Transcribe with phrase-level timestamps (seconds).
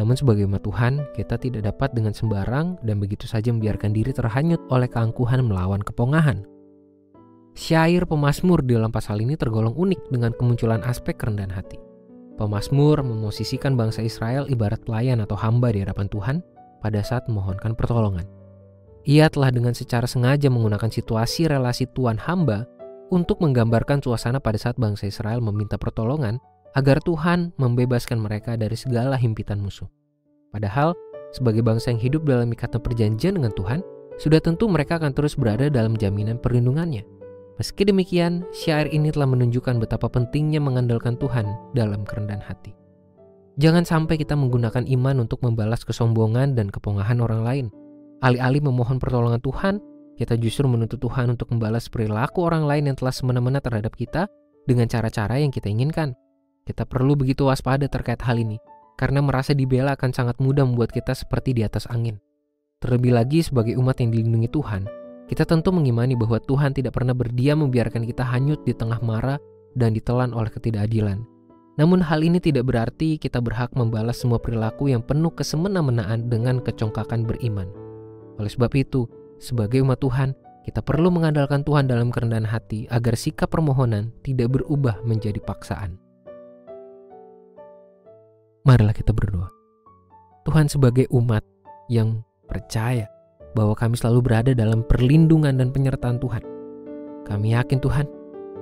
[0.00, 4.60] Namun sebagai umat Tuhan, kita tidak dapat dengan sembarang dan begitu saja membiarkan diri terhanyut
[4.72, 6.48] oleh keangkuhan melawan kepongahan.
[7.52, 11.76] Syair pemazmur di dalam pasal ini tergolong unik dengan kemunculan aspek kerendahan hati.
[12.40, 16.36] Pemazmur memosisikan bangsa Israel ibarat pelayan atau hamba di hadapan Tuhan
[16.80, 18.24] pada saat memohonkan pertolongan.
[19.02, 22.70] Ia telah dengan secara sengaja menggunakan situasi relasi tuan hamba
[23.10, 26.38] untuk menggambarkan suasana pada saat bangsa Israel meminta pertolongan
[26.78, 29.90] agar Tuhan membebaskan mereka dari segala himpitan musuh.
[30.54, 30.94] Padahal,
[31.34, 33.82] sebagai bangsa yang hidup dalam ikatan perjanjian dengan Tuhan,
[34.22, 37.02] sudah tentu mereka akan terus berada dalam jaminan perlindungannya.
[37.58, 42.72] Meski demikian, syair ini telah menunjukkan betapa pentingnya mengandalkan Tuhan dalam kerendahan hati.
[43.58, 47.66] Jangan sampai kita menggunakan iman untuk membalas kesombongan dan kepongahan orang lain–
[48.22, 49.82] Alih-alih memohon pertolongan Tuhan,
[50.14, 54.30] kita justru menuntut Tuhan untuk membalas perilaku orang lain yang telah semena-mena terhadap kita
[54.62, 56.14] dengan cara-cara yang kita inginkan.
[56.62, 58.62] Kita perlu begitu waspada terkait hal ini,
[58.94, 62.22] karena merasa dibela akan sangat mudah membuat kita seperti di atas angin.
[62.78, 64.86] Terlebih lagi sebagai umat yang dilindungi Tuhan,
[65.26, 69.42] kita tentu mengimani bahwa Tuhan tidak pernah berdiam membiarkan kita hanyut di tengah mara
[69.74, 71.26] dan ditelan oleh ketidakadilan.
[71.74, 77.26] Namun hal ini tidak berarti kita berhak membalas semua perilaku yang penuh kesemena-menaan dengan kecongkakan
[77.26, 77.81] beriman.
[78.40, 79.08] Oleh sebab itu,
[79.42, 80.32] sebagai umat Tuhan,
[80.62, 85.98] kita perlu mengandalkan Tuhan dalam kerendahan hati agar sikap permohonan tidak berubah menjadi paksaan.
[88.62, 89.50] Marilah kita berdoa.
[90.46, 91.42] Tuhan sebagai umat
[91.90, 93.10] yang percaya
[93.58, 96.42] bahwa kami selalu berada dalam perlindungan dan penyertaan Tuhan.
[97.26, 98.06] Kami yakin Tuhan,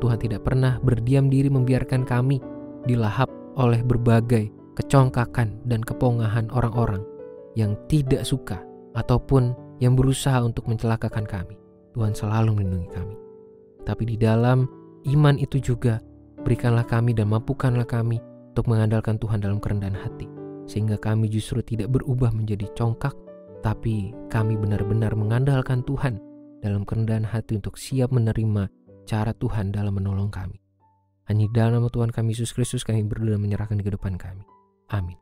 [0.00, 2.40] Tuhan tidak pernah berdiam diri membiarkan kami
[2.88, 3.28] dilahap
[3.60, 4.48] oleh berbagai
[4.80, 7.04] kecongkakan dan kepongahan orang-orang
[7.52, 11.56] yang tidak suka ataupun yang berusaha untuk mencelakakan kami.
[11.92, 13.16] Tuhan selalu melindungi kami.
[13.82, 14.64] Tapi di dalam
[15.10, 16.00] iman itu juga
[16.40, 20.28] berikanlah kami dan mampukanlah kami untuk mengandalkan Tuhan dalam kerendahan hati.
[20.64, 23.12] Sehingga kami justru tidak berubah menjadi congkak,
[23.60, 26.22] tapi kami benar-benar mengandalkan Tuhan
[26.62, 28.70] dalam kerendahan hati untuk siap menerima
[29.04, 30.62] cara Tuhan dalam menolong kami.
[31.26, 34.46] Hanya dalam nama Tuhan kami Yesus Kristus kami berdoa menyerahkan kehidupan kami.
[34.90, 35.18] Amin.